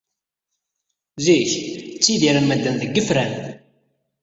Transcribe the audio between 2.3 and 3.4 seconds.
medden deg yifran.